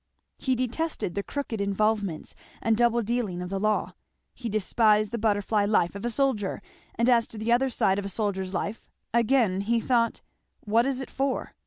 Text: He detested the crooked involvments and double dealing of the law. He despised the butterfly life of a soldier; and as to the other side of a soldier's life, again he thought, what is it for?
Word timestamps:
He 0.39 0.55
detested 0.55 1.13
the 1.13 1.21
crooked 1.21 1.61
involvments 1.61 2.33
and 2.59 2.75
double 2.75 3.03
dealing 3.03 3.39
of 3.39 3.49
the 3.49 3.59
law. 3.59 3.93
He 4.33 4.49
despised 4.49 5.11
the 5.11 5.19
butterfly 5.19 5.65
life 5.65 5.93
of 5.93 6.03
a 6.05 6.09
soldier; 6.09 6.59
and 6.95 7.07
as 7.07 7.27
to 7.27 7.37
the 7.37 7.51
other 7.51 7.69
side 7.69 7.99
of 7.99 8.05
a 8.05 8.09
soldier's 8.09 8.51
life, 8.51 8.89
again 9.13 9.61
he 9.61 9.79
thought, 9.79 10.21
what 10.61 10.87
is 10.87 11.01
it 11.01 11.11
for? 11.11 11.53